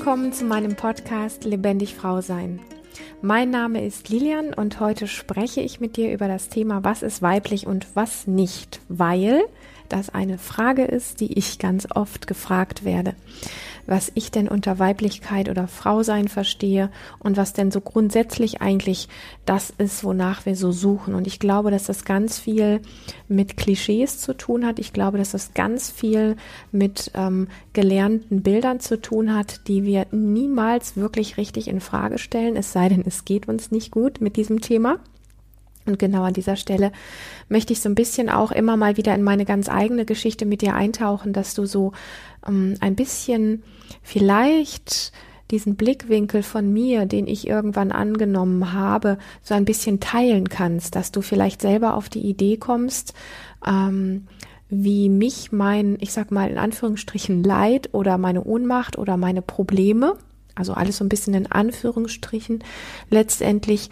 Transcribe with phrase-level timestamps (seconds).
[0.00, 2.58] willkommen zu meinem Podcast Lebendig Frau Sein.
[3.20, 7.20] Mein Name ist Lilian und heute spreche ich mit dir über das Thema, was ist
[7.20, 9.42] weiblich und was nicht, weil
[9.92, 13.14] das eine Frage ist, die ich ganz oft gefragt werde
[13.90, 19.08] was ich denn unter Weiblichkeit oder Frausein verstehe und was denn so grundsätzlich eigentlich
[19.44, 21.14] das ist, wonach wir so suchen.
[21.14, 22.80] Und ich glaube, dass das ganz viel
[23.26, 24.78] mit Klischees zu tun hat.
[24.78, 26.36] Ich glaube, dass das ganz viel
[26.70, 32.54] mit ähm, gelernten Bildern zu tun hat, die wir niemals wirklich richtig in Frage stellen,
[32.54, 35.00] es sei denn, es geht uns nicht gut mit diesem Thema.
[35.90, 36.92] Und genau an dieser Stelle
[37.48, 40.62] möchte ich so ein bisschen auch immer mal wieder in meine ganz eigene Geschichte mit
[40.62, 41.92] dir eintauchen, dass du so
[42.46, 43.62] ähm, ein bisschen
[44.02, 45.12] vielleicht
[45.50, 51.10] diesen Blickwinkel von mir, den ich irgendwann angenommen habe, so ein bisschen teilen kannst, dass
[51.10, 53.14] du vielleicht selber auf die Idee kommst,
[53.66, 54.26] ähm,
[54.68, 60.16] wie mich mein, ich sag mal in Anführungsstrichen Leid oder meine Ohnmacht oder meine Probleme,
[60.60, 62.62] also alles so ein bisschen in Anführungsstrichen,
[63.10, 63.90] letztendlich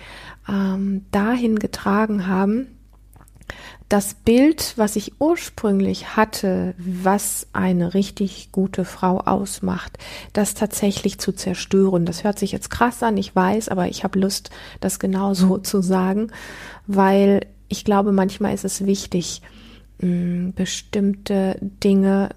[0.48, 2.68] ähm, dahin getragen haben,
[3.88, 9.98] das Bild, was ich ursprünglich hatte, was eine richtig gute Frau ausmacht,
[10.34, 12.04] das tatsächlich zu zerstören.
[12.04, 15.56] Das hört sich jetzt krass an, ich weiß, aber ich habe Lust, das genau so
[15.58, 16.30] zu sagen,
[16.86, 19.40] weil ich glaube, manchmal ist es wichtig,
[20.00, 22.28] bestimmte Dinge,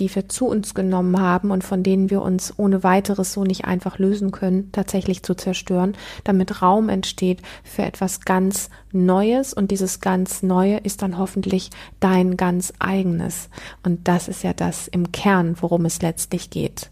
[0.00, 3.66] die wir zu uns genommen haben und von denen wir uns ohne weiteres so nicht
[3.66, 10.00] einfach lösen können, tatsächlich zu zerstören, damit Raum entsteht für etwas ganz Neues und dieses
[10.00, 11.70] ganz Neue ist dann hoffentlich
[12.00, 13.48] dein ganz eigenes.
[13.84, 16.90] Und das ist ja das im Kern, worum es letztlich geht.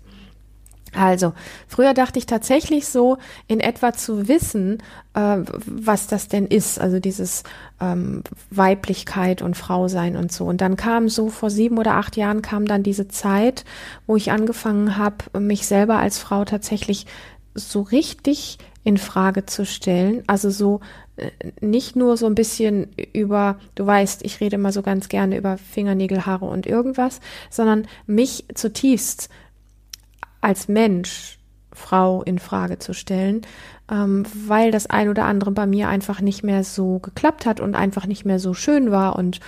[0.95, 1.33] Also,
[1.69, 3.17] früher dachte ich tatsächlich so,
[3.49, 4.83] in etwa zu wissen,
[5.15, 7.45] äh, was das denn ist, also dieses
[7.81, 10.45] ähm, Weiblichkeit und Frausein und so.
[10.45, 13.65] Und dann kam so vor sieben oder acht Jahren kam dann diese Zeit,
[14.07, 17.07] wo ich angefangen habe, mich selber als Frau tatsächlich
[17.55, 20.23] so richtig in Frage zu stellen.
[20.27, 20.81] Also so
[21.17, 21.31] äh,
[21.61, 25.57] nicht nur so ein bisschen über, du weißt, ich rede mal so ganz gerne über
[25.57, 29.29] Fingernägel, Haare und irgendwas, sondern mich zutiefst
[30.43, 31.39] als Mensch
[31.73, 33.43] Frau in Frage zu stellen,
[33.91, 37.75] ähm, weil das ein oder andere bei mir einfach nicht mehr so geklappt hat und
[37.75, 39.17] einfach nicht mehr so schön war.
[39.17, 39.41] Und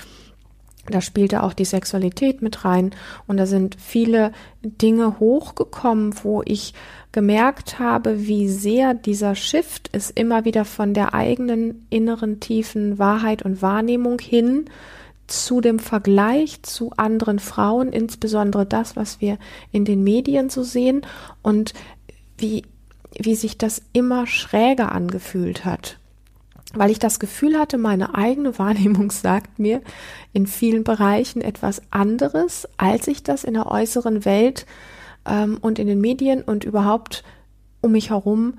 [0.87, 2.91] da spielte auch die Sexualität mit rein.
[3.27, 4.33] Und da sind viele
[4.63, 6.75] Dinge hochgekommen, wo ich
[7.13, 13.43] gemerkt habe, wie sehr dieser Shift ist immer wieder von der eigenen inneren tiefen Wahrheit
[13.43, 14.67] und Wahrnehmung hin
[15.43, 19.39] zu dem Vergleich zu anderen Frauen, insbesondere das, was wir
[19.73, 21.03] in den Medien so sehen
[21.43, 21.75] und
[22.39, 22.65] wie,
[23.19, 25.99] wie sich das immer schräger angefühlt hat.
[26.75, 29.83] Weil ich das Gefühl hatte, meine eigene Wahrnehmung sagt mir
[30.33, 34.67] in vielen Bereichen etwas anderes, als ich das in der äußeren Welt
[35.27, 37.25] ähm, und in den Medien und überhaupt
[37.81, 38.55] um mich herum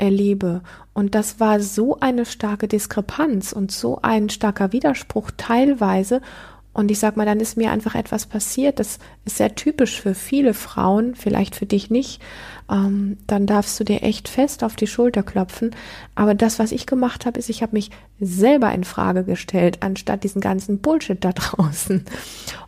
[0.00, 0.62] erlebe.
[0.92, 6.20] Und das war so eine starke Diskrepanz und so ein starker Widerspruch teilweise.
[6.72, 8.78] Und ich sag mal, dann ist mir einfach etwas passiert.
[8.78, 12.22] Das ist sehr typisch für viele Frauen, vielleicht für dich nicht.
[12.70, 15.72] Ähm, dann darfst du dir echt fest auf die Schulter klopfen.
[16.14, 17.90] Aber das, was ich gemacht habe, ist, ich habe mich
[18.20, 22.04] selber in Frage gestellt, anstatt diesen ganzen Bullshit da draußen.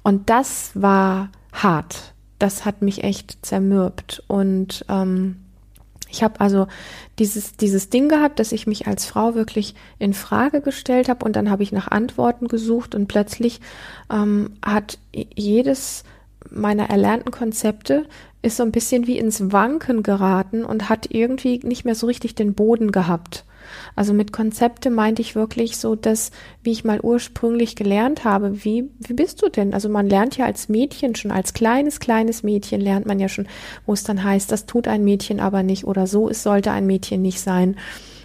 [0.02, 2.14] Und das war hart.
[2.40, 4.24] Das hat mich echt zermürbt.
[4.26, 5.36] Und ähm,
[6.12, 6.66] ich habe also
[7.18, 11.34] dieses, dieses Ding gehabt, dass ich mich als Frau wirklich in Frage gestellt habe und
[11.34, 13.60] dann habe ich nach Antworten gesucht und plötzlich
[14.10, 16.04] ähm, hat jedes
[16.50, 18.06] meiner erlernten Konzepte
[18.42, 22.34] ist so ein bisschen wie ins Wanken geraten und hat irgendwie nicht mehr so richtig
[22.34, 23.44] den Boden gehabt.
[23.96, 26.30] Also mit Konzepte meinte ich wirklich so das,
[26.62, 28.64] wie ich mal ursprünglich gelernt habe.
[28.64, 29.74] Wie, wie bist du denn?
[29.74, 33.46] Also man lernt ja als Mädchen schon, als kleines, kleines Mädchen lernt man ja schon,
[33.86, 36.86] wo es dann heißt, das tut ein Mädchen aber nicht oder so, es sollte ein
[36.86, 37.76] Mädchen nicht sein.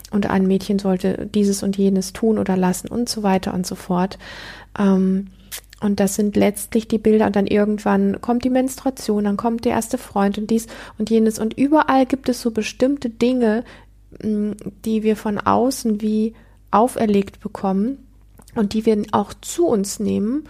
[0.10, 3.76] Und ein Mädchen sollte dieses und jenes tun oder lassen und so weiter und so
[3.76, 4.18] fort.
[4.80, 5.28] Ähm,
[5.80, 9.74] und das sind letztlich die Bilder und dann irgendwann kommt die Menstruation, dann kommt der
[9.74, 10.66] erste Freund und dies
[10.98, 13.64] und jenes und überall gibt es so bestimmte Dinge,
[14.12, 16.34] die wir von außen wie
[16.72, 18.08] auferlegt bekommen
[18.56, 20.46] und die wir auch zu uns nehmen,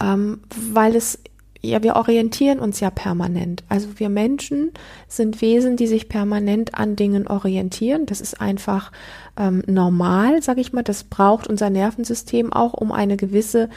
[0.00, 0.40] ähm,
[0.72, 1.18] weil es
[1.64, 3.62] ja, wir orientieren uns ja permanent.
[3.68, 4.72] Also wir Menschen
[5.06, 8.04] sind Wesen, die sich permanent an Dingen orientieren.
[8.06, 8.90] Das ist einfach
[9.36, 10.82] ähm, normal, sage ich mal.
[10.82, 13.68] Das braucht unser Nervensystem auch, um eine gewisse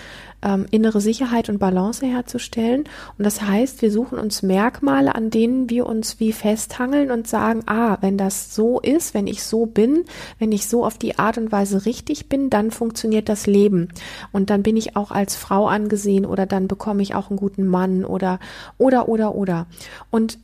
[0.41, 2.85] ähm, innere Sicherheit und Balance herzustellen.
[3.19, 7.61] Und das heißt, wir suchen uns Merkmale, an denen wir uns wie festhangeln und sagen,
[7.67, 10.05] ah, wenn das so ist, wenn ich so bin,
[10.39, 13.89] wenn ich so auf die Art und Weise richtig bin, dann funktioniert das Leben.
[14.31, 17.67] Und dann bin ich auch als Frau angesehen oder dann bekomme ich auch einen guten
[17.67, 17.74] Mann
[18.05, 18.39] oder,
[18.77, 19.67] oder, oder, oder.
[20.11, 20.39] Und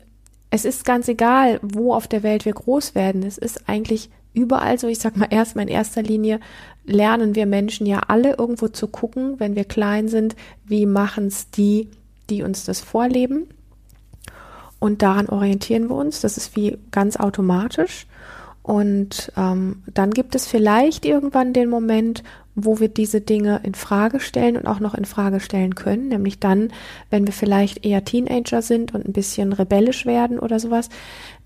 [0.49, 3.23] es ist ganz egal, wo auf der Welt wir groß werden.
[3.23, 4.87] Es ist eigentlich überall so.
[4.87, 6.39] Ich sag mal erstmal in erster Linie
[6.85, 10.35] lernen wir Menschen ja alle irgendwo zu gucken, wenn wir klein sind,
[10.65, 11.89] wie machen es die,
[12.29, 13.47] die uns das vorleben.
[14.79, 16.21] Und daran orientieren wir uns.
[16.21, 18.07] Das ist wie ganz automatisch.
[18.63, 22.23] Und ähm, dann gibt es vielleicht irgendwann den Moment,
[22.55, 26.39] wo wir diese Dinge in Frage stellen und auch noch in Frage stellen können, nämlich
[26.39, 26.71] dann,
[27.09, 30.89] wenn wir vielleicht eher Teenager sind und ein bisschen rebellisch werden oder sowas,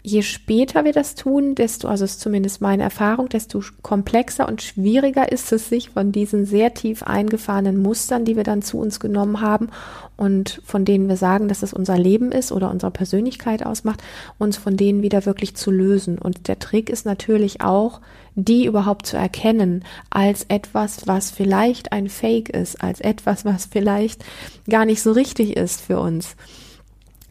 [0.06, 5.32] je später wir das tun, desto, also ist zumindest meine Erfahrung, desto komplexer und schwieriger
[5.32, 9.42] ist es, sich von diesen sehr tief eingefahrenen Mustern, die wir dann zu uns genommen
[9.42, 9.70] haben
[10.16, 14.04] und von denen wir sagen, dass es unser Leben ist oder unsere Persönlichkeit ausmacht,
[14.38, 16.20] uns von denen wieder wirklich zu lösen.
[16.20, 18.00] Und der Trick ist natürlich auch,
[18.36, 24.24] die überhaupt zu erkennen als etwas, was vielleicht ein Fake ist, als etwas, was vielleicht
[24.70, 26.36] gar nicht so richtig ist für uns.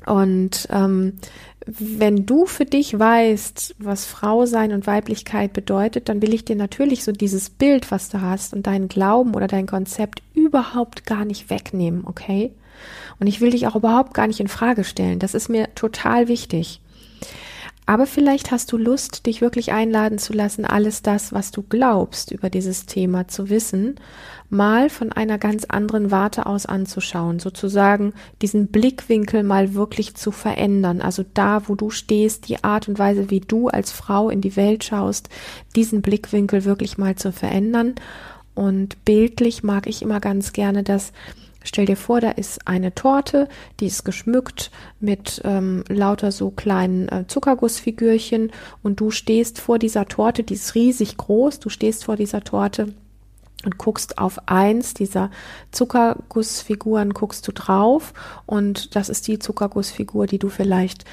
[0.06, 1.15] Und ähm,
[1.66, 6.56] wenn du für dich weißt, was Frau sein und Weiblichkeit bedeutet, dann will ich dir
[6.56, 11.25] natürlich so dieses Bild, was du hast und deinen Glauben oder dein Konzept überhaupt gar
[11.25, 12.52] nicht wegnehmen, okay?
[13.19, 15.19] Und ich will dich auch überhaupt gar nicht in Frage stellen.
[15.19, 16.81] Das ist mir total wichtig.
[17.86, 22.32] Aber vielleicht hast du Lust, dich wirklich einladen zu lassen, alles das, was du glaubst
[22.32, 23.96] über dieses Thema zu wissen,
[24.48, 31.02] mal von einer ganz anderen Warte aus anzuschauen, sozusagen diesen Blickwinkel mal wirklich zu verändern.
[31.02, 34.56] Also da, wo du stehst, die Art und Weise, wie du als Frau in die
[34.56, 35.28] Welt schaust,
[35.76, 37.96] diesen Blickwinkel wirklich mal zu verändern.
[38.54, 41.12] Und bildlich mag ich immer ganz gerne das,
[41.64, 43.49] Stell dir vor, da ist eine Torte,
[43.81, 44.70] die ist geschmückt
[45.00, 48.52] mit ähm, lauter so kleinen äh, Zuckergussfigürchen
[48.82, 52.93] und du stehst vor dieser Torte, die ist riesig groß, du stehst vor dieser Torte
[53.64, 55.31] und guckst auf eins dieser
[55.72, 58.12] Zuckergussfiguren, guckst du drauf
[58.44, 61.06] und das ist die Zuckergussfigur, die du vielleicht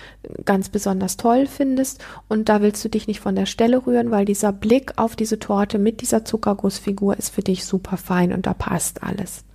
[0.44, 4.26] ganz besonders toll findest und da willst du dich nicht von der Stelle rühren, weil
[4.26, 8.54] dieser Blick auf diese Torte mit dieser Zuckergussfigur ist für dich super fein und da
[8.54, 9.46] passt alles.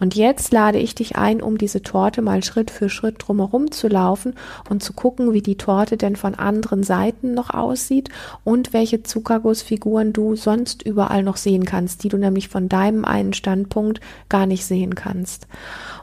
[0.00, 3.88] Und jetzt lade ich dich ein, um diese Torte mal Schritt für Schritt drumherum zu
[3.88, 4.34] laufen
[4.68, 8.08] und zu gucken, wie die Torte denn von anderen Seiten noch aussieht
[8.44, 13.32] und welche Zuckergussfiguren du sonst überall noch sehen kannst, die du nämlich von deinem einen
[13.32, 15.46] Standpunkt gar nicht sehen kannst.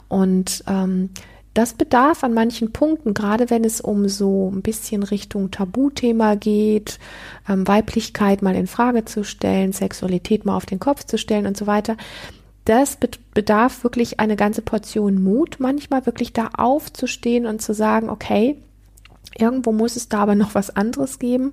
[0.08, 1.10] Und ähm,
[1.54, 7.00] das bedarf an manchen Punkten, gerade wenn es um so ein bisschen Richtung Tabuthema geht,
[7.48, 11.56] ähm, Weiblichkeit mal in Frage zu stellen, Sexualität mal auf den Kopf zu stellen und
[11.56, 11.96] so weiter,
[12.64, 12.98] das
[13.34, 18.56] bedarf wirklich eine ganze Portion Mut, manchmal wirklich da aufzustehen und zu sagen, okay,
[19.38, 21.52] irgendwo muss es da aber noch was anderes geben.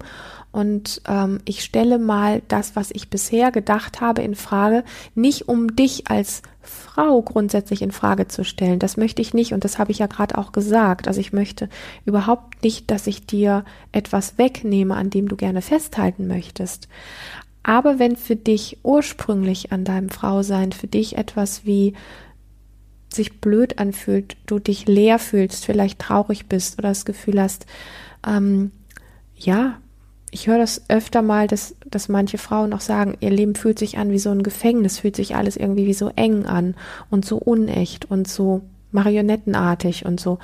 [0.51, 4.83] Und ähm, ich stelle mal das, was ich bisher gedacht habe, in Frage,
[5.13, 8.79] nicht um dich als Frau grundsätzlich in Frage zu stellen.
[8.79, 11.07] Das möchte ich nicht und das habe ich ja gerade auch gesagt.
[11.07, 11.69] Also ich möchte
[12.05, 16.87] überhaupt nicht, dass ich dir etwas wegnehme, an dem du gerne festhalten möchtest.
[17.67, 21.95] Aber wenn für dich ursprünglich an deinem Frausein für dich etwas wie
[23.13, 27.65] sich blöd anfühlt, du dich leer fühlst, vielleicht traurig bist oder das Gefühl hast,
[28.25, 28.71] ähm,
[29.35, 29.79] ja,
[30.31, 33.97] ich höre das öfter mal, dass, dass manche Frauen auch sagen, ihr Leben fühlt sich
[33.97, 36.73] an wie so ein Gefängnis, fühlt sich alles irgendwie wie so eng an
[37.09, 38.61] und so unecht und so
[38.93, 40.39] marionettenartig und so.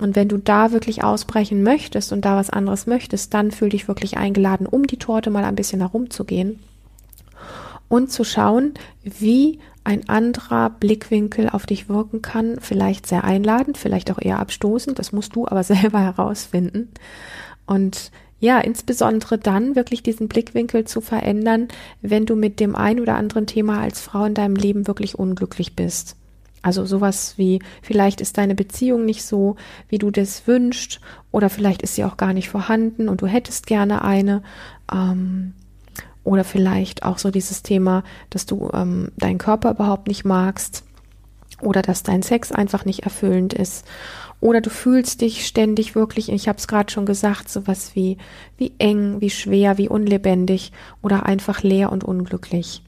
[0.00, 3.86] Und wenn du da wirklich ausbrechen möchtest und da was anderes möchtest, dann fühl dich
[3.86, 6.58] wirklich eingeladen, um die Torte mal ein bisschen herumzugehen
[7.90, 12.58] und zu schauen, wie ein anderer Blickwinkel auf dich wirken kann.
[12.60, 14.98] Vielleicht sehr einladend, vielleicht auch eher abstoßend.
[14.98, 16.88] Das musst du aber selber herausfinden.
[17.66, 21.68] Und ja, insbesondere dann wirklich diesen Blickwinkel zu verändern,
[22.00, 25.74] wenn du mit dem ein oder anderen Thema als Frau in deinem Leben wirklich unglücklich
[25.74, 26.16] bist.
[26.62, 29.56] Also sowas wie, vielleicht ist deine Beziehung nicht so,
[29.88, 31.00] wie du das wünschst,
[31.32, 34.42] oder vielleicht ist sie auch gar nicht vorhanden und du hättest gerne eine.
[34.92, 35.54] Ähm,
[36.30, 40.84] oder vielleicht auch so dieses Thema, dass du ähm, deinen Körper überhaupt nicht magst.
[41.60, 43.84] Oder dass dein Sex einfach nicht erfüllend ist.
[44.40, 48.16] Oder du fühlst dich ständig wirklich, ich habe es gerade schon gesagt, sowas wie,
[48.56, 50.70] wie eng, wie schwer, wie unlebendig
[51.02, 52.84] oder einfach leer und unglücklich.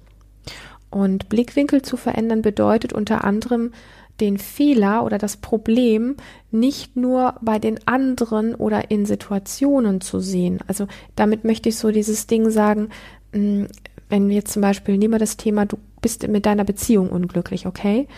[0.88, 3.72] Und Blickwinkel zu verändern bedeutet unter anderem,
[4.20, 6.16] den Fehler oder das Problem
[6.52, 10.60] nicht nur bei den anderen oder in Situationen zu sehen.
[10.68, 12.90] Also damit möchte ich so dieses Ding sagen,
[13.32, 17.66] wenn wir jetzt zum Beispiel, nehmen wir das Thema, du bist mit deiner Beziehung unglücklich,
[17.66, 18.08] okay?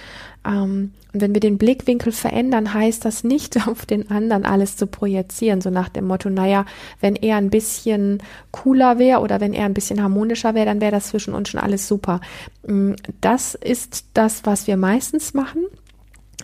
[0.45, 4.89] Ähm, und wenn wir den Blickwinkel verändern, heißt das nicht auf den anderen alles zu
[4.89, 6.65] projizieren, so nach dem Motto, naja,
[7.01, 10.91] wenn er ein bisschen cooler wäre oder wenn er ein bisschen harmonischer wäre, dann wäre
[10.91, 12.21] das zwischen uns schon alles super.
[12.67, 15.63] Mm, das ist das, was wir meistens machen.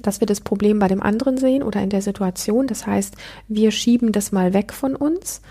[0.03, 2.67] dass wir das Problem bei dem anderen sehen oder in der Situation.
[2.67, 3.17] Das heißt,
[3.49, 5.43] wir schieben das mal weg von uns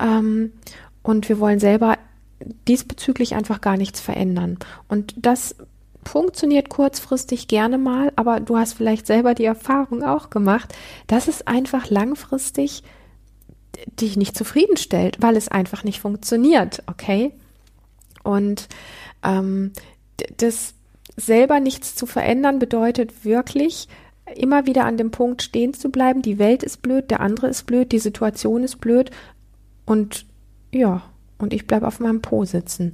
[0.00, 0.52] ähm,
[1.02, 1.98] und wir wollen selber
[2.68, 4.58] diesbezüglich einfach gar nichts verändern.
[4.88, 5.56] Und das
[6.04, 10.74] funktioniert kurzfristig gerne mal, aber du hast vielleicht selber die Erfahrung auch gemacht,
[11.06, 12.82] dass es einfach langfristig
[13.86, 17.32] dich nicht zufriedenstellt, weil es einfach nicht funktioniert, okay?
[18.22, 18.68] Und
[19.22, 19.72] ähm,
[20.36, 20.74] das
[21.16, 23.88] selber nichts zu verändern bedeutet wirklich,
[24.36, 27.64] immer wieder an dem Punkt stehen zu bleiben, die Welt ist blöd, der andere ist
[27.66, 29.10] blöd, die Situation ist blöd
[29.84, 30.26] und
[30.72, 31.02] ja,
[31.42, 32.92] und ich bleibe auf meinem Po sitzen.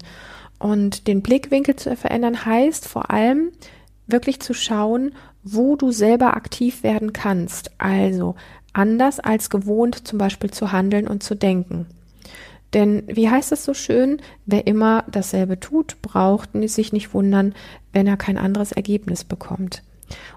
[0.59, 3.51] Und den Blickwinkel zu verändern heißt vor allem
[4.07, 5.13] wirklich zu schauen,
[5.45, 7.71] wo du selber aktiv werden kannst.
[7.79, 8.35] Also
[8.73, 11.87] anders als gewohnt zum Beispiel zu handeln und zu denken.
[12.75, 17.55] Denn wie heißt es so schön, wer immer dasselbe tut, braucht sich nicht wundern,
[17.93, 19.83] wenn er kein anderes Ergebnis bekommt.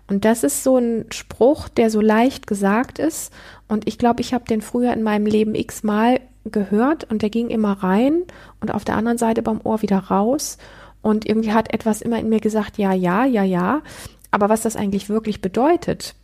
[0.07, 3.33] Und das ist so ein Spruch, der so leicht gesagt ist.
[3.67, 7.49] Und ich glaube, ich habe den früher in meinem Leben x-mal gehört und der ging
[7.49, 8.23] immer rein
[8.59, 10.57] und auf der anderen Seite beim Ohr wieder raus.
[11.01, 13.81] Und irgendwie hat etwas immer in mir gesagt, ja, ja, ja, ja.
[14.29, 16.15] Aber was das eigentlich wirklich bedeutet,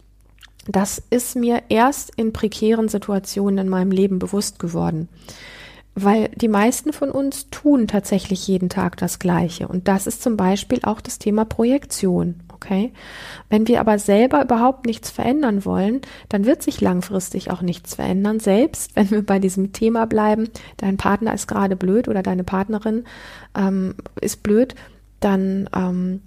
[0.68, 5.10] das ist mir erst in prekären Situationen in meinem Leben bewusst geworden
[6.00, 9.68] weil die meisten von uns tun tatsächlich jeden Tag das Gleiche.
[9.68, 12.36] Und das ist zum Beispiel auch das Thema Projektion.
[12.58, 12.92] Okay.
[13.50, 18.40] Wenn wir aber selber überhaupt nichts verändern wollen, dann wird sich langfristig auch nichts verändern.
[18.40, 23.06] Selbst wenn wir bei diesem Thema bleiben, dein Partner ist gerade blöd oder deine Partnerin
[23.56, 24.74] ähm, ist blöd,
[25.20, 26.22] dann ähm,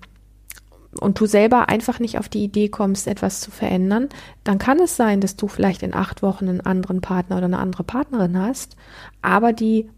[1.01, 4.09] und du selber einfach nicht auf die Idee kommst, etwas zu verändern,
[4.43, 7.59] dann kann es sein, dass du vielleicht in acht Wochen einen anderen Partner oder eine
[7.59, 8.77] andere Partnerin hast,
[9.23, 9.89] aber die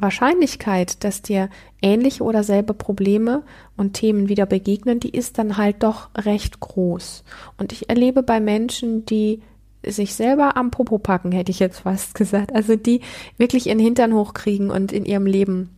[0.00, 1.48] Wahrscheinlichkeit, dass dir
[1.82, 3.42] ähnliche oder selbe Probleme
[3.76, 7.24] und Themen wieder begegnen, die ist dann halt doch recht groß.
[7.58, 9.42] Und ich erlebe bei Menschen, die
[9.84, 13.00] sich selber am Popo packen, hätte ich jetzt fast gesagt, also die
[13.38, 15.70] wirklich ihren Hintern hochkriegen und in ihrem Leben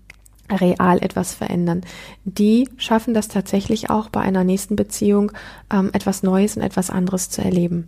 [0.57, 1.83] real etwas verändern.
[2.25, 5.33] Die schaffen das tatsächlich auch bei einer nächsten Beziehung
[5.73, 7.87] ähm, etwas Neues und etwas anderes zu erleben.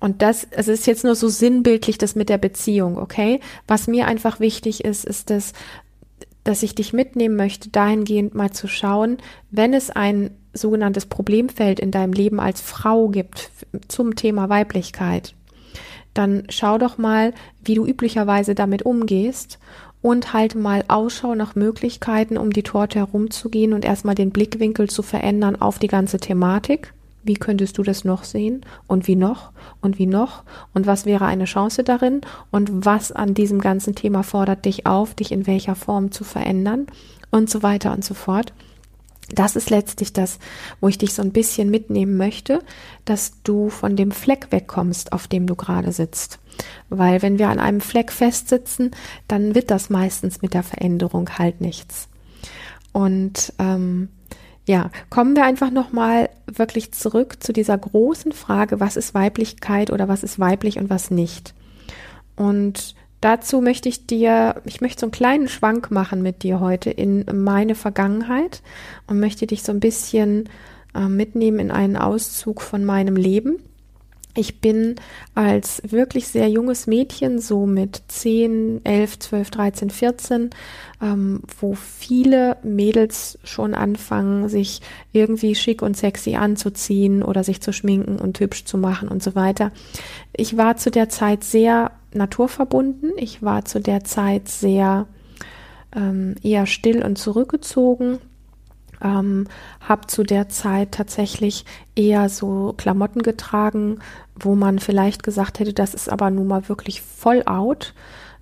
[0.00, 3.40] Und das, es ist jetzt nur so sinnbildlich das mit der Beziehung, okay?
[3.66, 5.52] Was mir einfach wichtig ist, ist das,
[6.44, 9.18] dass ich dich mitnehmen möchte, dahingehend mal zu schauen,
[9.50, 13.50] wenn es ein sogenanntes Problemfeld in deinem Leben als Frau gibt
[13.88, 15.34] zum Thema Weiblichkeit,
[16.12, 17.34] dann schau doch mal,
[17.64, 19.58] wie du üblicherweise damit umgehst
[20.04, 25.02] und halte mal Ausschau nach Möglichkeiten, um die Torte herumzugehen und erstmal den Blickwinkel zu
[25.02, 26.92] verändern auf die ganze Thematik.
[27.22, 28.66] Wie könntest du das noch sehen?
[28.86, 29.50] Und wie noch?
[29.80, 30.42] Und wie noch?
[30.74, 32.20] Und was wäre eine Chance darin?
[32.50, 36.86] Und was an diesem ganzen Thema fordert dich auf, dich in welcher Form zu verändern?
[37.30, 38.52] Und so weiter und so fort.
[39.34, 40.38] Das ist letztlich das,
[40.80, 42.60] wo ich dich so ein bisschen mitnehmen möchte,
[43.04, 46.38] dass du von dem Fleck wegkommst, auf dem du gerade sitzt.
[46.88, 48.92] Weil wenn wir an einem Fleck festsitzen,
[49.28, 52.08] dann wird das meistens mit der Veränderung halt nichts.
[52.92, 54.08] Und ähm,
[54.66, 60.08] ja, kommen wir einfach nochmal wirklich zurück zu dieser großen Frage, was ist Weiblichkeit oder
[60.08, 61.54] was ist weiblich und was nicht.
[62.36, 66.90] Und dazu möchte ich dir, ich möchte so einen kleinen Schwank machen mit dir heute
[66.90, 68.60] in meine Vergangenheit
[69.06, 70.50] und möchte dich so ein bisschen
[70.94, 73.60] äh, mitnehmen in einen Auszug von meinem Leben.
[74.36, 74.96] Ich bin
[75.34, 80.50] als wirklich sehr junges Mädchen, so mit 10, 11, 12, 13, 14,
[81.00, 84.80] ähm, wo viele Mädels schon anfangen, sich
[85.12, 89.36] irgendwie schick und sexy anzuziehen oder sich zu schminken und hübsch zu machen und so
[89.36, 89.70] weiter.
[90.32, 93.12] Ich war zu der Zeit sehr naturverbunden.
[93.16, 95.06] Ich war zu der Zeit sehr
[95.94, 98.18] ähm, eher still und zurückgezogen
[99.04, 99.46] ähm,
[99.80, 104.00] habe zu der Zeit tatsächlich eher so Klamotten getragen,
[104.34, 107.94] wo man vielleicht gesagt hätte, das ist aber nun mal wirklich voll out.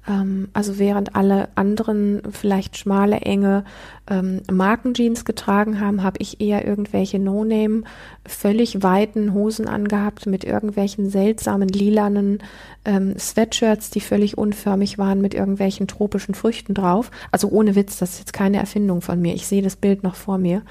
[0.08, 3.64] Ähm, also während alle anderen vielleicht schmale, enge
[4.10, 7.82] ähm, Markenjeans getragen haben, habe ich eher irgendwelche No-Name,
[8.26, 12.42] völlig weiten Hosen angehabt mit irgendwelchen seltsamen lilanen
[12.84, 17.10] ähm, Sweatshirts, die völlig unförmig waren mit irgendwelchen tropischen Früchten drauf.
[17.30, 19.34] Also ohne Witz, das ist jetzt keine Erfindung von mir.
[19.34, 20.62] Ich sehe das Bild noch vor mir.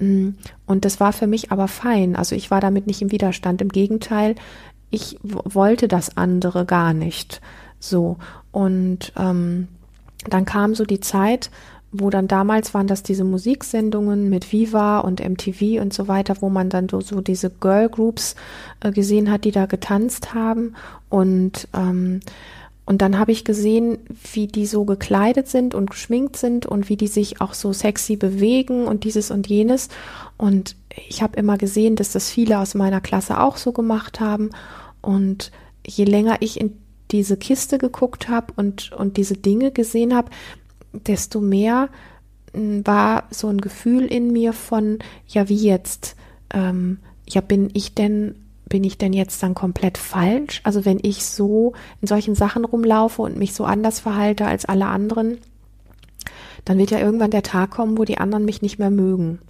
[0.00, 0.30] Mm,
[0.66, 2.16] und das war für mich aber fein.
[2.16, 3.60] Also ich war damit nicht im Widerstand.
[3.60, 4.36] Im Gegenteil,
[4.90, 7.42] ich wollte das andere gar nicht.
[7.78, 8.16] So.
[8.54, 9.66] Und ähm,
[10.30, 11.50] dann kam so die Zeit,
[11.90, 16.48] wo dann damals waren das diese Musiksendungen mit Viva und MTV und so weiter, wo
[16.50, 18.36] man dann so, so diese Girl Groups
[18.80, 20.76] äh, gesehen hat, die da getanzt haben.
[21.08, 22.20] Und ähm,
[22.86, 23.98] und dann habe ich gesehen,
[24.34, 28.16] wie die so gekleidet sind und geschminkt sind und wie die sich auch so sexy
[28.16, 29.88] bewegen und dieses und jenes.
[30.36, 30.76] Und
[31.08, 34.50] ich habe immer gesehen, dass das viele aus meiner Klasse auch so gemacht haben.
[35.00, 35.50] Und
[35.86, 36.76] je länger ich in
[37.10, 40.30] diese Kiste geguckt habe und, und diese Dinge gesehen habe,
[40.92, 41.88] desto mehr
[42.52, 46.16] hm, war so ein Gefühl in mir von, ja, wie jetzt?
[46.52, 48.36] Ähm, ja, bin ich denn,
[48.68, 50.60] bin ich denn jetzt dann komplett falsch?
[50.64, 54.86] Also wenn ich so in solchen Sachen rumlaufe und mich so anders verhalte als alle
[54.86, 55.38] anderen,
[56.64, 59.40] dann wird ja irgendwann der Tag kommen, wo die anderen mich nicht mehr mögen.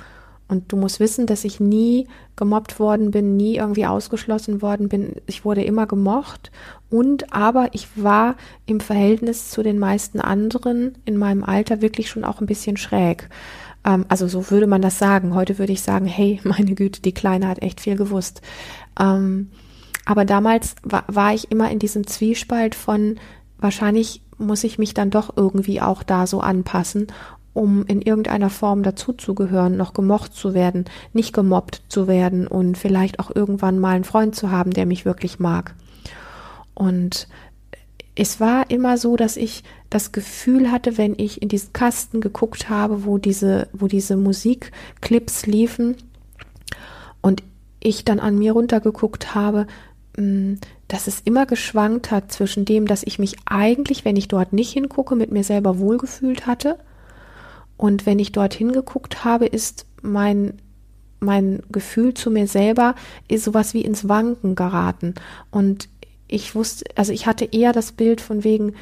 [0.55, 2.07] Und du musst wissen, dass ich nie
[2.37, 5.17] gemobbt worden bin, nie irgendwie ausgeschlossen worden bin.
[5.27, 6.53] Ich wurde immer gemocht
[6.91, 12.25] und aber ich war im Verhältnis zu den meisten anderen in meinem Alter wirklich schon
[12.25, 13.29] auch ein bisschen schräg.
[13.85, 15.35] Ähm, also so würde man das sagen.
[15.35, 18.41] Heute würde ich sagen, hey, meine Güte, die Kleine hat echt viel gewusst.
[19.01, 19.51] Ähm,
[20.05, 23.17] aber damals war, war ich immer in diesem Zwiespalt von
[23.59, 27.09] wahrscheinlich muss ich mich dann doch irgendwie auch da so anpassen
[27.55, 33.21] um in irgendeiner Form dazuzugehören, noch gemocht zu werden, nicht gemobbt zu werden und vielleicht
[33.21, 35.75] auch irgendwann mal einen Freund zu haben, der mich wirklich mag.
[36.75, 37.29] Und
[38.17, 42.69] es war immer so, dass ich das Gefühl hatte, wenn ich in diesen Kasten geguckt
[42.69, 45.97] habe, wo diese, wo diese Musikclips liefen
[47.23, 47.45] und
[47.79, 49.69] ich dann an mir runtergeguckt habe,
[50.17, 50.55] mm,
[50.89, 54.73] dass es immer geschwankt hat zwischen dem, dass ich mich eigentlich, wenn ich dort nicht
[54.73, 56.79] hingucke, mit mir selber wohlgefühlt hatte
[57.77, 60.55] und wenn ich dorthin geguckt habe, ist mein
[61.21, 62.95] mein Gefühl zu mir selber
[63.29, 65.15] ist sowas wie ins Wanken geraten.
[65.51, 65.89] Und
[66.29, 68.75] ich wusste, also ich hatte eher das Bild von wegen,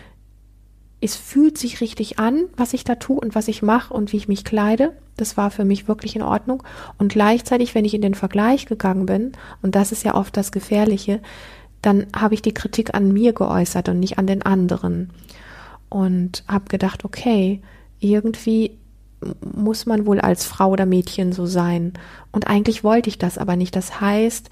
[1.01, 4.17] es fühlt sich richtig an, was ich da tue und was ich mache und wie
[4.17, 4.97] ich mich kleide.
[5.17, 6.63] Das war für mich wirklich in Ordnung.
[6.97, 9.33] Und gleichzeitig, wenn ich in den Vergleich gegangen bin,
[9.63, 11.21] und das ist ja oft das Gefährliche,
[11.81, 15.11] dann habe ich die Kritik an mir geäußert und nicht an den anderen.
[15.89, 17.61] Und habe gedacht, okay,
[17.99, 18.79] irgendwie
[19.41, 21.93] muss man wohl als Frau oder Mädchen so sein.
[22.33, 23.77] Und eigentlich wollte ich das aber nicht.
[23.77, 24.51] Das heißt,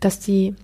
[0.00, 0.54] dass die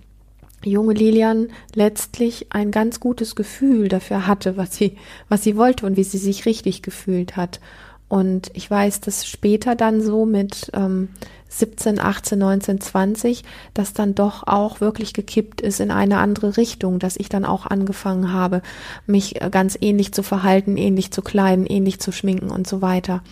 [0.63, 4.97] junge Lilian letztlich ein ganz gutes Gefühl dafür hatte, was sie,
[5.29, 7.59] was sie wollte und wie sie sich richtig gefühlt hat.
[8.07, 11.09] Und ich weiß, dass später dann so mit ähm,
[11.49, 16.99] 17, 18, 19, 20, das dann doch auch wirklich gekippt ist in eine andere Richtung,
[16.99, 18.61] dass ich dann auch angefangen habe,
[19.05, 23.23] mich äh, ganz ähnlich zu verhalten, ähnlich zu kleiden, ähnlich zu schminken und so weiter.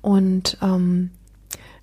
[0.00, 1.10] Und ähm,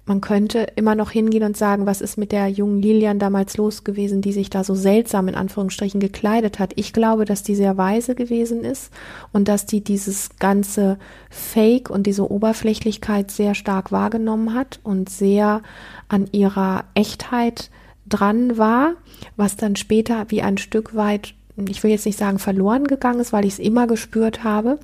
[0.09, 3.83] man könnte immer noch hingehen und sagen, was ist mit der jungen Lilian damals los
[3.83, 6.73] gewesen, die sich da so seltsam in Anführungsstrichen gekleidet hat.
[6.77, 8.91] Ich glaube, dass die sehr weise gewesen ist
[9.33, 10.97] und dass die dieses ganze
[11.29, 15.61] Fake und diese Oberflächlichkeit sehr stark wahrgenommen hat und sehr
[16.07, 17.69] an ihrer Echtheit
[18.07, 18.95] dran war,
[19.37, 21.35] was dann später wie ein Stück weit
[21.67, 24.79] ich will jetzt nicht sagen verloren gegangen ist, weil ich es immer gespürt habe,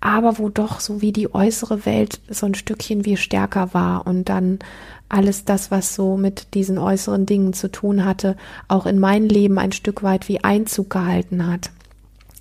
[0.00, 4.28] aber wo doch so wie die äußere Welt so ein Stückchen wie stärker war und
[4.28, 4.58] dann
[5.08, 8.36] alles das, was so mit diesen äußeren Dingen zu tun hatte,
[8.68, 11.70] auch in mein Leben ein Stück weit wie Einzug gehalten hat.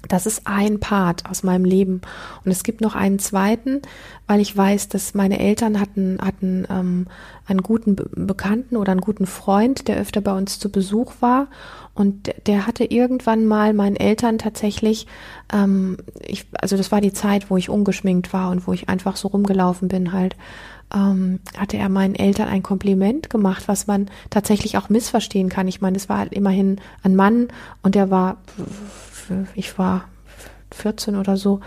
[0.10, 2.02] Das ist ein Part aus meinem Leben.
[2.44, 3.82] Und es gibt noch einen zweiten,
[4.28, 7.08] weil ich weiß, dass meine Eltern hatten, hatten ähm,
[7.48, 11.48] einen guten Be Bekannten oder einen guten Freund, der öfter bei uns zu Besuch war.
[11.94, 15.08] Und der hatte irgendwann mal meinen Eltern tatsächlich,
[15.54, 19.16] ähm, ich, also das war die Zeit, wo ich ungeschminkt war und wo ich einfach
[19.16, 20.36] so rumgelaufen bin halt,
[20.94, 25.68] ähm, hatte er meinen Eltern ein Kompliment gemacht, was man tatsächlich auch missverstehen kann.
[25.68, 27.48] Ich meine, es war halt immerhin ein Mann
[27.82, 28.38] und der war
[29.56, 30.06] ich war
[30.72, 31.60] 14 oder so,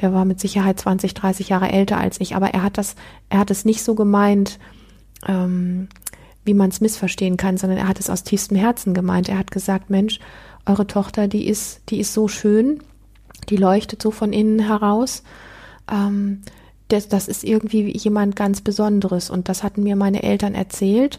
[0.00, 2.96] der war mit Sicherheit 20, 30 Jahre älter als ich, aber er hat das,
[3.28, 4.58] er hat es nicht so gemeint,
[5.26, 5.88] ähm,
[6.44, 9.28] wie man es missverstehen kann, sondern er hat es aus tiefstem Herzen gemeint.
[9.28, 10.20] Er hat gesagt, Mensch,
[10.66, 12.80] eure Tochter, die ist, die ist so schön,
[13.48, 15.22] die leuchtet so von innen heraus.
[15.90, 16.42] Ähm,
[16.88, 19.30] das, das ist irgendwie jemand ganz Besonderes.
[19.30, 21.18] Und das hatten mir meine Eltern erzählt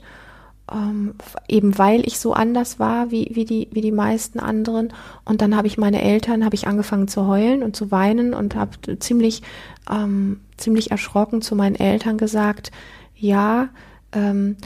[0.72, 1.14] ähm,
[1.48, 4.94] eben weil ich so anders war wie, wie, die, wie die meisten anderen.
[5.24, 8.56] Und dann habe ich meine Eltern, habe ich angefangen zu heulen und zu weinen und
[8.56, 9.44] habe ziemlich,
[9.90, 12.72] ähm, ziemlich erschrocken zu meinen Eltern gesagt,
[13.16, 13.70] ja,
[14.12, 14.58] ähm,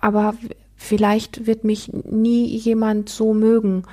[0.00, 0.34] aber
[0.76, 3.84] vielleicht wird mich nie jemand so mögen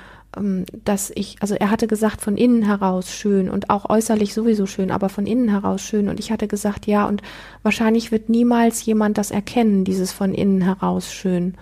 [0.84, 4.90] dass ich, also er hatte gesagt, von innen heraus schön und auch äußerlich sowieso schön,
[4.90, 6.08] aber von innen heraus schön.
[6.08, 7.22] Und ich hatte gesagt, ja, und
[7.62, 11.54] wahrscheinlich wird niemals jemand das erkennen, dieses von innen heraus schön.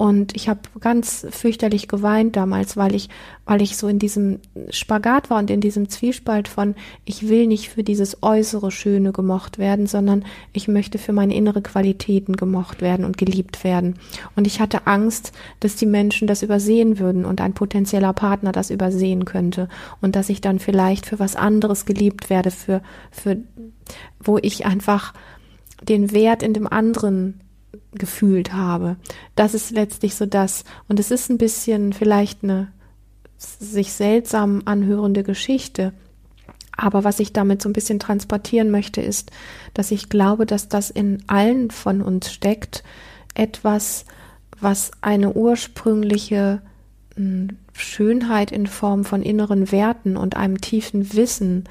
[0.00, 3.10] Und ich habe ganz fürchterlich geweint damals, weil ich,
[3.44, 4.38] weil ich so in diesem
[4.70, 9.58] Spagat war und in diesem Zwiespalt von, ich will nicht für dieses äußere Schöne gemocht
[9.58, 13.96] werden, sondern ich möchte für meine innere Qualitäten gemocht werden und geliebt werden.
[14.36, 18.70] Und ich hatte Angst, dass die Menschen das übersehen würden und ein potenzieller Partner das
[18.70, 19.68] übersehen könnte
[20.00, 23.36] und dass ich dann vielleicht für was anderes geliebt werde, für, für,
[24.18, 25.12] wo ich einfach
[25.86, 27.38] den Wert in dem anderen
[27.92, 28.96] gefühlt habe.
[29.36, 30.64] Das ist letztlich so das.
[30.88, 32.68] Und es ist ein bisschen vielleicht eine
[33.38, 35.92] sich seltsam anhörende Geschichte.
[36.76, 39.30] Aber was ich damit so ein bisschen transportieren möchte, ist,
[39.74, 42.82] dass ich glaube, dass das in allen von uns steckt,
[43.34, 44.04] etwas,
[44.60, 46.62] was eine ursprüngliche
[47.16, 51.64] hm, Schönheit in Form von inneren Werten und einem tiefen Wissen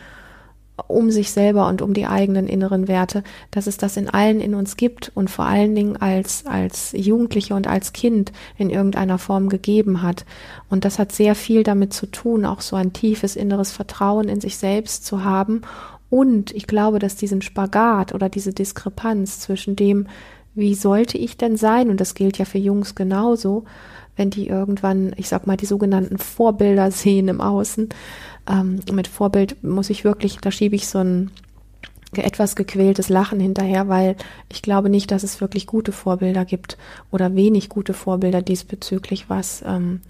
[0.88, 4.54] um sich selber und um die eigenen inneren Werte, dass es das in allen in
[4.54, 9.50] uns gibt und vor allen Dingen als, als Jugendliche und als Kind in irgendeiner Form
[9.50, 10.26] gegeben hat.
[10.70, 14.42] Und das hat sehr viel damit zu tun, auch so ein tiefes inneres Vertrauen in
[14.42, 15.62] sich selbst zu haben.
[16.10, 20.08] Und ich glaube, dass diesen Spagat oder diese Diskrepanz zwischen dem,
[20.56, 23.66] wie sollte ich denn sein, und das gilt ja für Jungs genauso,
[24.16, 27.90] wenn die irgendwann, ich sag mal, die sogenannten Vorbilder sehen im Außen,
[28.50, 31.32] ähm, mit Vorbild muss ich wirklich, da schiebe ich so ein
[32.16, 34.16] etwas gequältes Lachen hinterher, weil
[34.52, 36.78] ich glaube nicht, dass es wirklich gute Vorbilder gibt
[37.12, 40.02] oder wenig gute Vorbilder diesbezüglich, was ähm,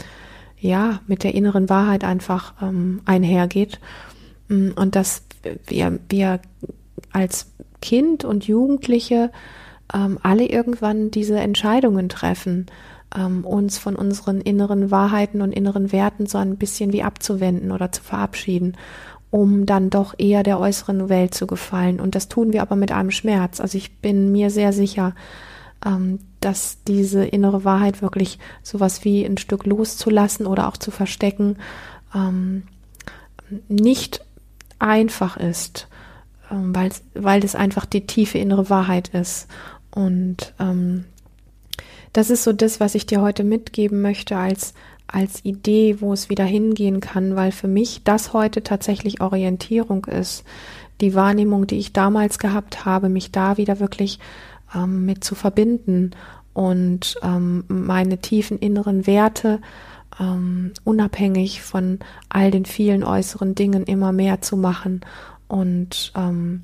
[0.57, 3.79] ja mit der inneren Wahrheit einfach ähm, einhergeht.
[4.47, 5.23] Mm, und dass
[5.67, 6.39] wir, wir
[7.11, 9.31] als Kind und Jugendliche
[9.93, 12.67] ähm, alle irgendwann diese Entscheidungen treffen
[13.15, 17.91] ähm, uns von unseren inneren Wahrheiten und inneren Werten so ein bisschen wie abzuwenden oder
[17.91, 18.77] zu verabschieden,
[19.31, 21.99] um dann doch eher der äußeren Welt zu gefallen.
[21.99, 23.59] Und das tun wir aber mit einem Schmerz.
[23.59, 25.15] Also ich bin mir sehr sicher,
[25.85, 31.57] ähm, dass diese innere Wahrheit wirklich sowas wie ein Stück loszulassen oder auch zu verstecken
[32.13, 32.63] ähm,
[33.67, 34.25] nicht
[34.77, 35.87] einfach ist,
[36.51, 36.73] ähm,
[37.13, 39.47] weil, es einfach die tiefe innere Wahrheit ist.
[39.91, 41.05] Und ähm,
[42.13, 44.73] das ist so das, was ich dir heute mitgeben möchte als,
[45.07, 50.43] als Idee, wo es wieder hingehen kann, weil für mich das heute tatsächlich Orientierung ist.
[51.01, 54.19] Die Wahrnehmung, die ich damals gehabt habe, mich da wieder wirklich
[54.75, 56.11] ähm, mit zu verbinden
[56.53, 59.61] und ähm, meine tiefen inneren Werte
[60.19, 65.01] ähm, unabhängig von all den vielen äußeren Dingen immer mehr zu machen
[65.47, 66.63] und ähm,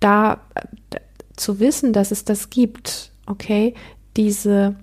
[0.00, 0.98] da äh,
[1.36, 3.74] zu wissen, dass es das gibt, okay,
[4.16, 4.76] diese,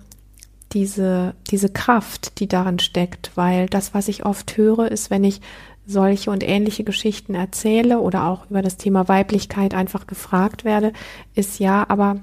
[0.72, 5.40] diese, diese Kraft, die darin steckt, weil das, was ich oft höre, ist, wenn ich
[5.86, 10.92] solche und ähnliche Geschichten erzähle oder auch über das Thema Weiblichkeit einfach gefragt werde,
[11.34, 12.20] ist ja, aber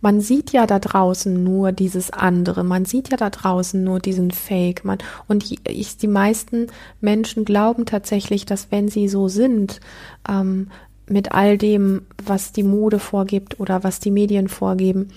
[0.00, 4.32] man sieht ja da draußen nur dieses andere, man sieht ja da draußen nur diesen
[4.32, 4.84] Fake.
[4.84, 6.66] Man, und ich, die meisten
[7.00, 9.80] Menschen glauben tatsächlich, dass wenn sie so sind,
[10.28, 10.70] ähm,
[11.08, 15.10] mit all dem, was die Mode vorgibt oder was die Medien vorgeben,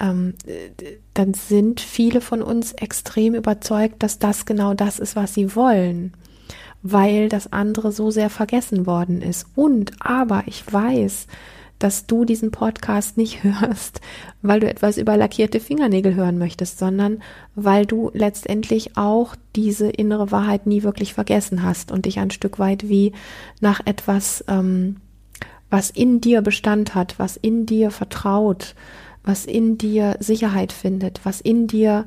[0.00, 0.34] ähm,
[1.14, 6.12] dann sind viele von uns extrem überzeugt, dass das genau das ist, was sie wollen,
[6.82, 9.46] weil das andere so sehr vergessen worden ist.
[9.54, 11.26] Und aber ich weiß,
[11.78, 14.00] dass du diesen Podcast nicht hörst,
[14.42, 17.22] weil du etwas über lackierte Fingernägel hören möchtest, sondern
[17.54, 22.58] weil du letztendlich auch diese innere Wahrheit nie wirklich vergessen hast und dich ein Stück
[22.58, 23.12] weit wie
[23.60, 24.96] nach etwas, ähm,
[25.70, 28.74] was in dir Bestand hat, was in dir vertraut,
[29.24, 32.06] was in dir Sicherheit findet, was in dir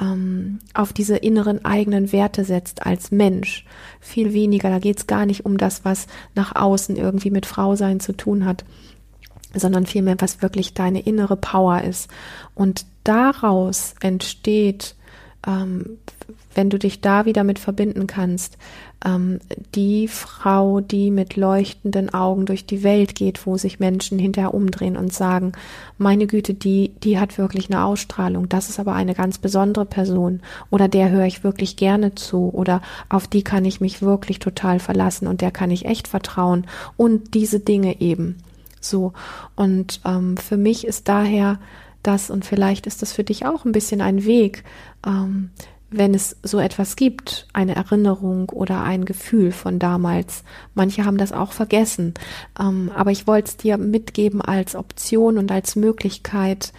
[0.00, 3.64] ähm, auf diese inneren eigenen Werte setzt als Mensch.
[4.00, 8.00] Viel weniger, da geht es gar nicht um das, was nach außen irgendwie mit Frausein
[8.00, 8.64] zu tun hat,
[9.54, 12.10] sondern vielmehr, was wirklich deine innere Power ist.
[12.54, 14.96] Und daraus entsteht,
[15.46, 15.98] ähm,
[16.54, 18.56] wenn du dich da wieder mit verbinden kannst,
[19.04, 19.40] ähm,
[19.74, 24.96] die Frau, die mit leuchtenden Augen durch die Welt geht, wo sich Menschen hinterher umdrehen
[24.96, 25.52] und sagen,
[25.98, 30.40] meine Güte, die, die hat wirklich eine Ausstrahlung, das ist aber eine ganz besondere Person
[30.70, 34.80] oder der höre ich wirklich gerne zu oder auf die kann ich mich wirklich total
[34.80, 38.38] verlassen und der kann ich echt vertrauen und diese Dinge eben.
[38.80, 39.12] So.
[39.56, 41.58] Und ähm, für mich ist daher
[42.02, 44.62] das, und vielleicht ist das für dich auch ein bisschen ein Weg,
[45.06, 45.50] ähm,
[45.96, 50.42] wenn es so etwas gibt, eine Erinnerung oder ein Gefühl von damals.
[50.74, 52.14] Manche haben das auch vergessen.
[52.58, 56.72] Ähm, aber ich wollte es dir mitgeben als Option und als Möglichkeit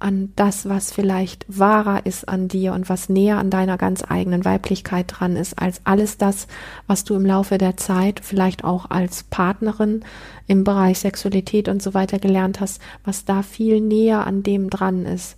[0.00, 4.44] an das, was vielleicht wahrer ist an dir und was näher an deiner ganz eigenen
[4.44, 6.46] Weiblichkeit dran ist, als alles das,
[6.86, 10.04] was du im Laufe der Zeit vielleicht auch als Partnerin
[10.46, 15.04] im Bereich Sexualität und so weiter gelernt hast, was da viel näher an dem dran
[15.04, 15.36] ist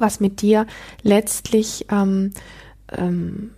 [0.00, 0.66] was mit dir
[1.02, 2.32] letztlich ähm,
[2.96, 3.50] ähm,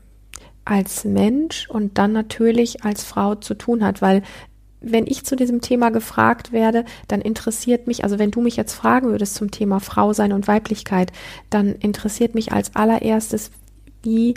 [0.64, 4.22] als Mensch und dann natürlich als Frau zu tun hat, weil
[4.81, 8.72] wenn ich zu diesem Thema gefragt werde, dann interessiert mich, also wenn du mich jetzt
[8.72, 11.12] fragen würdest zum Thema Frau sein und Weiblichkeit,
[11.50, 13.50] dann interessiert mich als allererstes,
[14.03, 14.35] wie,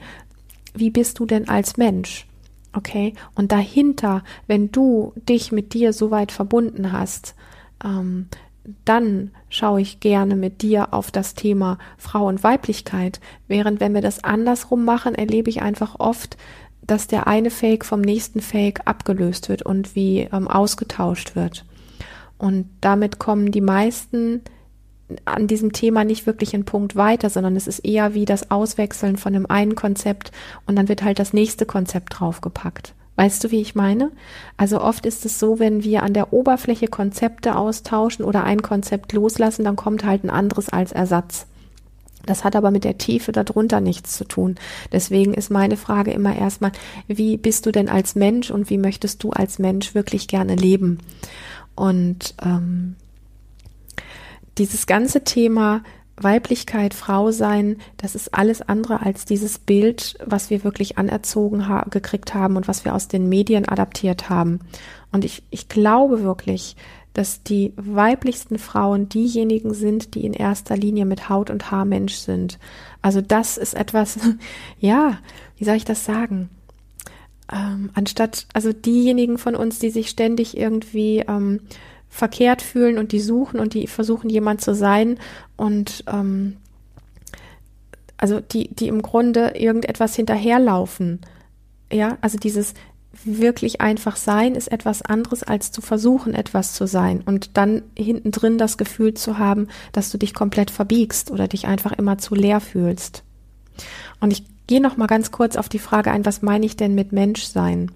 [0.74, 2.28] wie bist du denn als Mensch?
[2.74, 3.14] Okay?
[3.36, 7.36] Und dahinter, wenn du dich mit dir so weit verbunden hast,
[7.84, 8.28] ähm,
[8.86, 13.20] dann schaue ich gerne mit dir auf das Thema Frau und Weiblichkeit.
[13.48, 16.38] Während wenn wir das andersrum machen, erlebe ich einfach oft,
[16.82, 21.66] dass der eine Fake vom nächsten Fake abgelöst wird und wie ähm, ausgetauscht wird.
[22.38, 24.42] Und damit kommen die meisten
[25.26, 29.18] an diesem Thema nicht wirklich einen Punkt weiter, sondern es ist eher wie das Auswechseln
[29.18, 30.32] von dem einen Konzept
[30.66, 32.96] und dann wird halt das nächste Konzept draufgepackt.
[33.16, 34.12] Weißt du, wie ich meine?
[34.58, 39.14] Also oft ist es so, wenn wir an der Oberfläche Konzepte austauschen oder ein Konzept
[39.14, 41.46] loslassen, dann kommt halt ein anderes als Ersatz.
[42.26, 44.56] Das hat aber mit der Tiefe darunter nichts zu tun.
[44.92, 46.72] Deswegen ist meine Frage immer erstmal,
[47.08, 51.00] wie bist du denn als Mensch und wie möchtest du als Mensch wirklich gerne leben?
[51.76, 52.96] Und ähm,
[54.58, 55.84] dieses ganze Thema
[56.16, 61.86] Weiblichkeit, Frau sein, das ist alles andere als dieses Bild, was wir wirklich anerzogen ha
[61.90, 64.60] gekriegt haben und was wir aus den Medien adaptiert haben.
[65.12, 66.76] Und ich, ich glaube wirklich,
[67.14, 72.16] dass die weiblichsten Frauen diejenigen sind, die in erster Linie mit Haut und Haar Mensch
[72.16, 72.60] sind.
[73.02, 74.18] Also das ist etwas,
[74.80, 75.20] ja,
[75.58, 76.50] wie soll ich das sagen?
[77.52, 81.62] Ähm, anstatt, also diejenigen von uns, die sich ständig irgendwie ähm,
[82.14, 85.18] verkehrt fühlen und die suchen und die versuchen jemand zu sein
[85.58, 86.58] und ähm,
[88.18, 91.22] also die, die im Grunde irgendetwas hinterherlaufen.
[91.92, 92.76] Ja, also dieses
[93.24, 98.30] wirklich einfach sein ist etwas anderes als zu versuchen, etwas zu sein und dann hinten
[98.30, 102.36] drin das Gefühl zu haben, dass du dich komplett verbiegst oder dich einfach immer zu
[102.36, 103.24] leer fühlst.
[104.20, 106.94] Und ich gehe noch mal ganz kurz auf die Frage ein, was meine ich denn
[106.94, 107.92] mit Menschsein?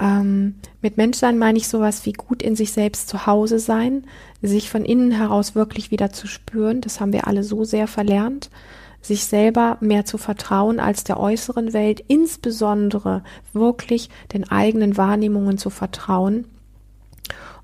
[0.00, 4.04] Ähm, mit Menschsein meine ich sowas wie gut in sich selbst zu Hause sein,
[4.42, 6.80] sich von innen heraus wirklich wieder zu spüren.
[6.80, 8.50] Das haben wir alle so sehr verlernt
[9.00, 15.70] sich selber mehr zu vertrauen als der äußeren Welt, insbesondere wirklich den eigenen Wahrnehmungen zu
[15.70, 16.46] vertrauen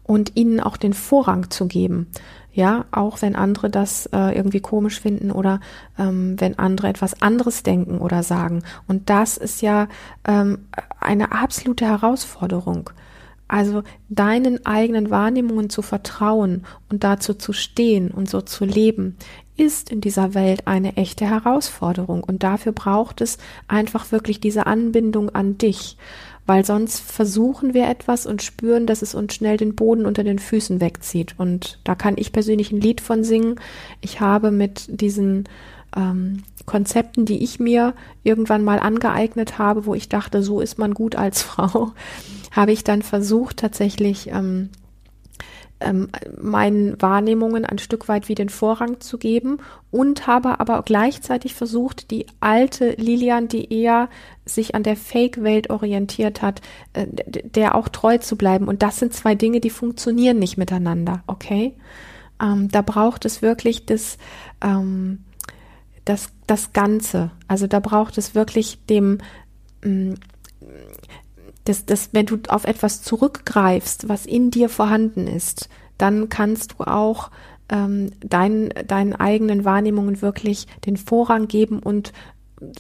[0.05, 2.09] und ihnen auch den Vorrang zu geben.
[2.55, 5.59] Ja, auch wenn andere das äh, irgendwie komisch finden oder
[5.99, 8.62] ähm, wenn andere etwas anderes denken oder sagen.
[8.87, 9.88] Und das ist ja
[10.25, 10.67] ähm,
[11.01, 12.90] eine absolute Herausforderung.
[13.49, 19.17] Also deinen eigenen Wahrnehmungen zu vertrauen und dazu zu stehen und so zu leben,
[19.57, 22.23] ist in dieser Welt eine echte Herausforderung.
[22.23, 25.97] Und dafür braucht es einfach wirklich diese Anbindung an dich
[26.46, 30.38] weil sonst versuchen wir etwas und spüren, dass es uns schnell den Boden unter den
[30.38, 31.35] Füßen wegzieht.
[31.38, 33.57] Und da kann ich persönlich ein Lied von singen.
[34.00, 35.44] Ich habe mit diesen
[35.96, 40.92] ähm, Konzepten, die ich mir irgendwann mal angeeignet habe, wo ich dachte, so ist man
[40.94, 41.92] gut als Frau,
[42.50, 44.70] habe ich dann versucht, tatsächlich ähm,
[45.85, 46.09] ähm,
[46.40, 49.59] meinen Wahrnehmungen ein Stück weit wie den Vorrang zu geben
[49.90, 54.09] und habe aber gleichzeitig versucht, die alte Lilian, die eher
[54.44, 56.61] sich an der Fake-Welt orientiert hat,
[56.92, 58.68] äh, der auch treu zu bleiben.
[58.68, 61.75] Und das sind zwei Dinge, die funktionieren nicht miteinander, okay?
[62.42, 64.18] Ähm, da braucht es wirklich das,
[64.62, 65.20] ähm,
[66.05, 67.31] das, das Ganze.
[67.49, 69.18] Also da braucht es wirklich dem,
[69.85, 70.14] mm,
[71.64, 76.85] das, das, wenn du auf etwas zurückgreifst, was in dir vorhanden ist, dann kannst du
[76.85, 77.31] auch
[77.68, 82.12] ähm, dein, deinen eigenen Wahrnehmungen wirklich den Vorrang geben und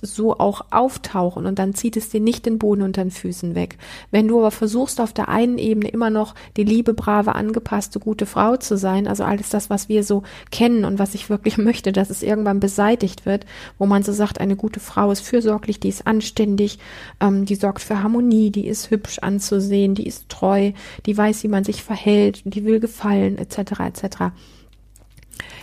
[0.02, 3.78] so auch auftauchen und dann zieht es dir nicht den Boden unter den Füßen weg.
[4.10, 8.26] Wenn du aber versuchst, auf der einen Ebene immer noch die liebe, brave, angepasste, gute
[8.26, 11.92] Frau zu sein, also alles das, was wir so kennen und was ich wirklich möchte,
[11.92, 13.46] dass es irgendwann beseitigt wird,
[13.78, 16.78] wo man so sagt, eine gute Frau ist fürsorglich, die ist anständig,
[17.20, 20.72] ähm, die sorgt für Harmonie, die ist hübsch anzusehen, die ist treu,
[21.06, 24.16] die weiß, wie man sich verhält, die will gefallen, etc., etc.,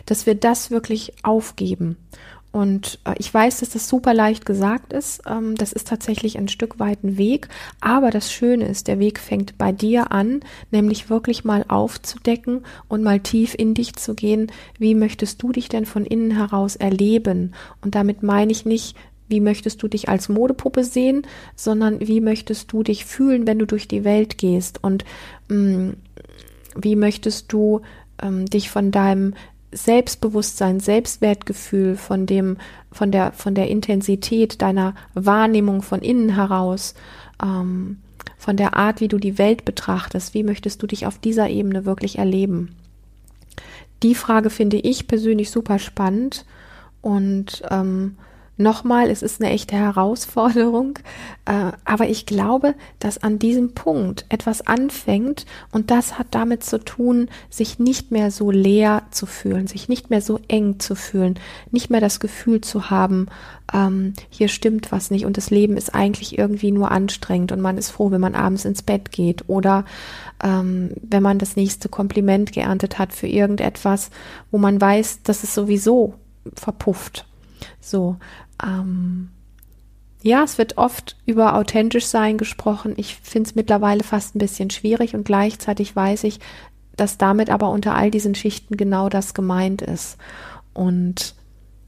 [0.06, 1.98] dass wir das wirklich aufgeben
[2.52, 5.22] und äh, ich weiß, dass das super leicht gesagt ist.
[5.26, 7.48] Ähm, das ist tatsächlich ein Stück weit ein Weg.
[7.80, 13.04] Aber das Schöne ist, der Weg fängt bei dir an, nämlich wirklich mal aufzudecken und
[13.04, 14.52] mal tief in dich zu gehen.
[14.78, 17.54] Wie möchtest du dich denn von innen heraus erleben?
[17.82, 18.98] Und damit meine ich nicht,
[19.30, 23.66] wie möchtest du dich als Modepuppe sehen, sondern wie möchtest du dich fühlen, wenn du
[23.66, 24.84] durch die Welt gehst?
[24.84, 25.06] Und
[25.48, 25.98] mh, mm,
[26.76, 27.82] wie möchtest du
[28.22, 29.34] ähm, dich von deinem
[29.72, 32.58] Selbstbewusstsein, Selbstwertgefühl, von dem,
[32.92, 36.94] von der, von der Intensität deiner Wahrnehmung von innen heraus,
[37.42, 37.98] ähm,
[38.38, 41.86] von der Art, wie du die Welt betrachtest, wie möchtest du dich auf dieser Ebene
[41.86, 42.76] wirklich erleben?
[44.04, 46.46] Die Frage finde ich persönlich super spannend
[47.02, 48.18] und ähm,
[48.62, 51.00] Nochmal, es ist eine echte Herausforderung,
[51.46, 56.78] äh, aber ich glaube, dass an diesem Punkt etwas anfängt und das hat damit zu
[56.80, 61.40] tun, sich nicht mehr so leer zu fühlen, sich nicht mehr so eng zu fühlen,
[61.72, 63.28] nicht mehr das Gefühl zu haben,
[63.74, 67.78] ähm, hier stimmt was nicht und das Leben ist eigentlich irgendwie nur anstrengend und man
[67.78, 69.86] ist froh, wenn man abends ins Bett geht oder
[70.44, 74.10] ähm, wenn man das nächste Kompliment geerntet hat für irgendetwas,
[74.52, 76.16] wo man weiß, dass es sowieso
[76.54, 77.26] verpufft.
[77.80, 78.18] So,
[78.64, 79.30] ähm,
[80.24, 82.94] ja, es wird oft über authentisch sein gesprochen.
[82.98, 86.40] Ich finde es mittlerweile fast ein bisschen schwierig und gleichzeitig weiß ich,
[86.96, 90.18] dass damit aber unter all diesen Schichten genau das gemeint ist.
[90.74, 91.34] Und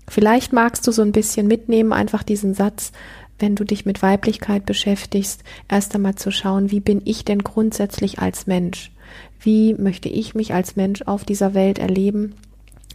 [0.08, 2.92] vielleicht magst du so ein bisschen mitnehmen, einfach diesen Satz,
[3.38, 8.20] wenn du dich mit Weiblichkeit beschäftigst, erst einmal zu schauen, wie bin ich denn grundsätzlich
[8.20, 8.92] als Mensch?
[9.40, 12.36] Wie möchte ich mich als Mensch auf dieser Welt erleben?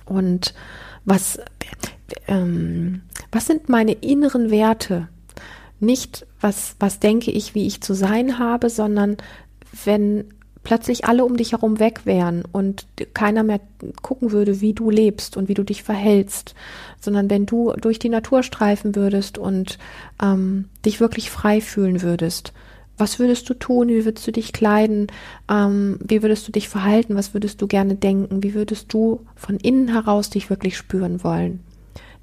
[0.05, 0.55] Und
[1.05, 1.39] was,
[2.27, 5.09] ähm, was sind meine inneren Werte?
[5.81, 9.17] Nicht, was, was denke ich, wie ich zu sein habe, sondern
[9.85, 10.25] wenn
[10.65, 13.61] plötzlich alle um dich herum weg wären und keiner mehr
[14.03, 16.55] gucken würde, wie du lebst und wie du dich verhältst,
[17.01, 19.79] sondern wenn du durch die Natur streifen würdest und
[20.23, 22.53] ähm, dich wirklich frei fühlen würdest,
[22.99, 23.89] was würdest du tun?
[23.89, 25.07] Wie würdest du dich kleiden?
[25.49, 27.15] Ähm, wie würdest du dich verhalten?
[27.15, 28.43] Was würdest du gerne denken?
[28.43, 31.61] Wie würdest du von innen heraus dich wirklich spüren wollen?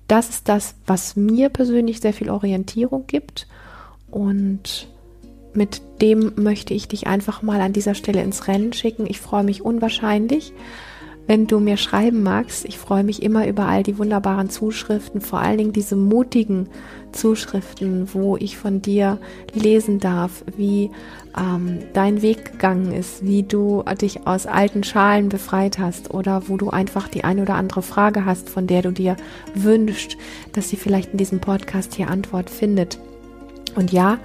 [0.08, 3.48] Das ist das, was mir persönlich sehr viel Orientierung gibt
[4.12, 4.88] und
[5.54, 9.06] mit dem möchte ich dich einfach mal an dieser Stelle ins Rennen schicken.
[9.08, 10.54] Ich freue mich unwahrscheinlich,
[11.28, 12.66] wenn du mir schreiben magst.
[12.66, 16.68] Ich freue mich immer über all die wunderbaren Zuschriften, vor allen Dingen diese mutigen
[17.14, 19.18] Zuschriften, wo ich von dir
[19.54, 20.92] lesen darf, wie
[21.38, 26.58] ähm, dein Weg gegangen ist, wie du dich aus alten Schalen befreit hast oder wo
[26.58, 29.16] du einfach die eine oder andere Frage hast, von der du dir
[29.54, 30.18] wünschst,
[30.54, 33.00] dass sie vielleicht in diesem Podcast hier Antwort findet.
[33.76, 34.20] Und ja,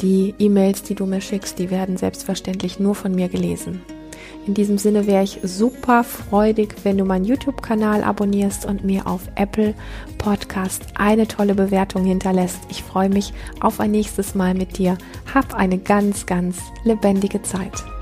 [0.00, 3.82] die E-Mails, die du mir schickst, die werden selbstverständlich nur von mir gelesen.
[4.46, 9.22] In diesem Sinne wäre ich super freudig, wenn du meinen YouTube-Kanal abonnierst und mir auf
[9.36, 9.74] Apple
[10.18, 12.60] Podcast eine tolle Bewertung hinterlässt.
[12.68, 14.98] Ich freue mich auf ein nächstes Mal mit dir.
[15.32, 17.93] Hab eine ganz, ganz lebendige Zeit.